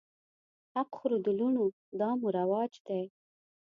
حق 0.73 0.89
خورو 0.97 1.17
د 1.25 1.27
لوڼو 1.39 1.65
دا 1.99 2.09
مو 2.19 2.27
رواج 2.39 2.71
دی 2.87 3.03